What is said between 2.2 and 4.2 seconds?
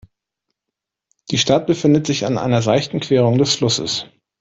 an einer seichten Querung des Flusses.